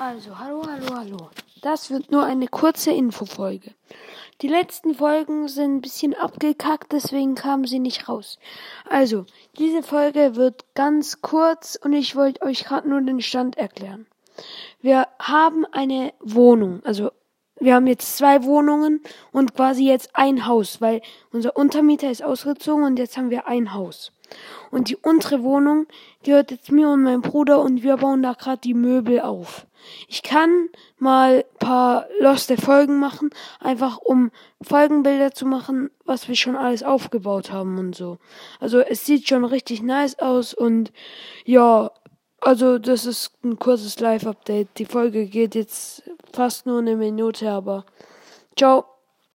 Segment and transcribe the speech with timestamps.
[0.00, 1.30] Also, hallo, hallo, hallo.
[1.60, 3.74] Das wird nur eine kurze Infofolge.
[4.40, 8.38] Die letzten Folgen sind ein bisschen abgekackt, deswegen kamen sie nicht raus.
[8.88, 9.26] Also,
[9.58, 14.06] diese Folge wird ganz kurz und ich wollte euch gerade nur den Stand erklären.
[14.80, 17.10] Wir haben eine Wohnung, also
[17.60, 19.00] wir haben jetzt zwei Wohnungen
[19.32, 21.02] und quasi jetzt ein Haus, weil
[21.32, 24.12] unser Untermieter ist ausgezogen und jetzt haben wir ein Haus.
[24.70, 25.86] Und die untere Wohnung
[26.22, 29.66] gehört jetzt mir und meinem Bruder und wir bauen da gerade die Möbel auf.
[30.08, 30.68] Ich kann
[30.98, 37.50] mal paar loste Folgen machen, einfach um Folgenbilder zu machen, was wir schon alles aufgebaut
[37.50, 38.18] haben und so.
[38.60, 40.92] Also es sieht schon richtig nice aus und
[41.44, 41.90] ja,
[42.40, 44.68] also das ist ein kurzes Live-Update.
[44.78, 47.84] Die Folge geht jetzt fast nur eine Minute, aber
[48.56, 48.99] ciao.